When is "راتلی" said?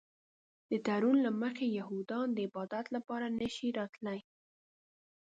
3.79-4.19